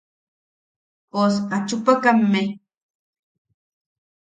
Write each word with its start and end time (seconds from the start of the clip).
Pos 1.11 1.33
achupakamme. 1.55 2.41